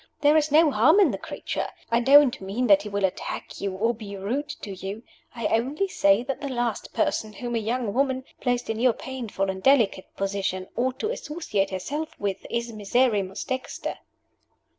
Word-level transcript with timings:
There 0.21 0.35
is 0.35 0.51
no 0.51 0.71
harm 0.71 0.99
in 0.99 1.11
the 1.11 1.19
creature. 1.19 1.67
I 1.91 1.99
don't 1.99 2.41
mean 2.41 2.65
that 2.65 2.81
he 2.81 2.89
will 2.89 3.05
attack 3.05 3.61
you, 3.61 3.75
or 3.75 3.93
be 3.93 4.17
rude 4.17 4.49
to 4.63 4.73
you. 4.73 5.03
I 5.35 5.45
only 5.49 5.87
say 5.87 6.23
that 6.23 6.41
the 6.41 6.49
last 6.49 6.91
person 6.91 7.33
whom 7.33 7.53
a 7.53 7.59
young 7.59 7.93
woman, 7.93 8.23
placed 8.39 8.67
in 8.71 8.79
your 8.79 8.93
painful 8.93 9.47
and 9.51 9.61
delicate 9.61 10.07
position, 10.15 10.67
ought 10.75 10.97
to 11.01 11.11
associate 11.11 11.69
herself 11.69 12.19
with 12.19 12.47
is 12.49 12.73
Miserrimus 12.73 13.43
Dexter." 13.43 13.99